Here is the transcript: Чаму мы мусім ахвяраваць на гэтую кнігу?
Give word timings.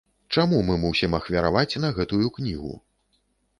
Чаму 0.37 0.61
мы 0.69 0.77
мусім 0.85 1.11
ахвяраваць 1.19 1.79
на 1.85 1.93
гэтую 2.01 2.25
кнігу? 2.41 2.75